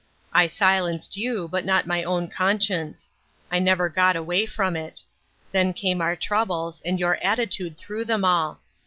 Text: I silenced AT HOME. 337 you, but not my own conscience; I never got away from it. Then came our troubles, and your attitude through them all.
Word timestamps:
I 0.33 0.47
silenced 0.47 1.15
AT 1.15 1.21
HOME. 1.21 1.23
337 1.25 1.43
you, 1.43 1.47
but 1.49 1.63
not 1.63 1.85
my 1.85 2.03
own 2.03 2.27
conscience; 2.27 3.11
I 3.51 3.59
never 3.59 3.87
got 3.87 4.15
away 4.15 4.47
from 4.47 4.75
it. 4.75 5.03
Then 5.51 5.73
came 5.73 6.01
our 6.01 6.15
troubles, 6.15 6.81
and 6.83 6.99
your 6.99 7.17
attitude 7.17 7.77
through 7.77 8.05
them 8.05 8.25
all. 8.25 8.61